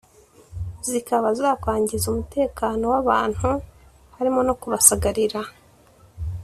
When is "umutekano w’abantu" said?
2.13-3.49